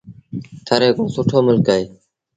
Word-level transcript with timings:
ٿر 0.65 0.81
هڪڙو 0.87 1.05
سُٺو 1.15 1.37
ملڪ 1.47 1.65
اهي 1.73 1.83